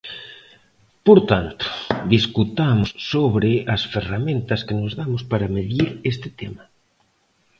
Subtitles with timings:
[1.05, 1.65] Por tanto,
[2.15, 6.63] discutamos sobre as ferramentas que nos damos para medir este tema.